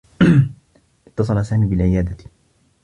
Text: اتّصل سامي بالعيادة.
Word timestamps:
اتّصل 1.07 1.45
سامي 1.45 1.65
بالعيادة. 1.65 2.17